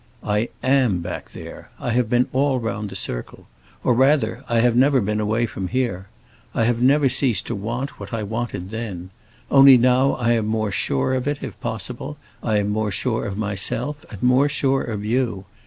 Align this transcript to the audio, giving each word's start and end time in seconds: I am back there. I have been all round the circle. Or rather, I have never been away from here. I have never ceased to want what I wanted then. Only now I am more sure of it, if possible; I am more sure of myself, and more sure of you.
I 0.25 0.49
am 0.63 1.01
back 1.01 1.29
there. 1.29 1.69
I 1.79 1.91
have 1.91 2.09
been 2.09 2.25
all 2.33 2.59
round 2.59 2.89
the 2.89 2.95
circle. 2.95 3.45
Or 3.83 3.93
rather, 3.93 4.43
I 4.49 4.59
have 4.61 4.75
never 4.75 4.99
been 4.99 5.19
away 5.19 5.45
from 5.45 5.67
here. 5.67 6.07
I 6.55 6.63
have 6.63 6.81
never 6.81 7.07
ceased 7.07 7.45
to 7.45 7.55
want 7.55 7.99
what 7.99 8.11
I 8.11 8.23
wanted 8.23 8.71
then. 8.71 9.11
Only 9.51 9.77
now 9.77 10.13
I 10.13 10.31
am 10.31 10.47
more 10.47 10.71
sure 10.71 11.13
of 11.13 11.27
it, 11.27 11.43
if 11.43 11.61
possible; 11.61 12.17
I 12.41 12.57
am 12.57 12.69
more 12.69 12.89
sure 12.89 13.25
of 13.27 13.37
myself, 13.37 14.03
and 14.11 14.23
more 14.23 14.49
sure 14.49 14.81
of 14.83 15.05
you. 15.05 15.45